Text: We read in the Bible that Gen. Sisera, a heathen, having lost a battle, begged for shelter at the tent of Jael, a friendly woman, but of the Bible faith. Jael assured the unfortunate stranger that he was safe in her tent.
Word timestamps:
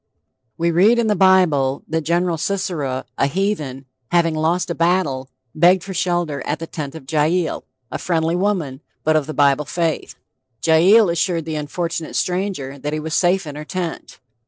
We 0.57 0.71
read 0.71 0.97
in 0.97 1.05
the 1.05 1.15
Bible 1.15 1.83
that 1.87 2.01
Gen. 2.05 2.35
Sisera, 2.39 3.05
a 3.19 3.27
heathen, 3.27 3.85
having 4.09 4.33
lost 4.33 4.71
a 4.71 4.73
battle, 4.73 5.29
begged 5.53 5.83
for 5.83 5.93
shelter 5.93 6.41
at 6.47 6.57
the 6.57 6.65
tent 6.65 6.95
of 6.95 7.05
Jael, 7.07 7.63
a 7.91 7.99
friendly 7.99 8.35
woman, 8.35 8.81
but 9.03 9.15
of 9.15 9.27
the 9.27 9.35
Bible 9.35 9.65
faith. 9.65 10.15
Jael 10.65 11.07
assured 11.11 11.45
the 11.45 11.53
unfortunate 11.53 12.15
stranger 12.15 12.79
that 12.79 12.93
he 12.93 12.99
was 12.99 13.13
safe 13.13 13.45
in 13.45 13.55
her 13.55 13.63
tent. 13.63 14.17